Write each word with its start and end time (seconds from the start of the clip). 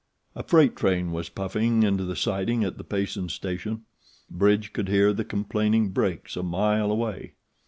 A 0.35 0.41
freight 0.41 0.75
train 0.75 1.11
was 1.11 1.29
puffing 1.29 1.83
into 1.83 2.03
the 2.05 2.15
siding 2.15 2.63
at 2.63 2.79
the 2.79 2.83
Payson 2.83 3.29
station. 3.29 3.83
Bridge 4.31 4.73
could 4.73 4.87
hear 4.89 5.13
the 5.13 5.23
complaining 5.23 5.89
brakes 5.89 6.35
a 6.35 6.41
mile 6.41 6.89
away. 6.91 7.33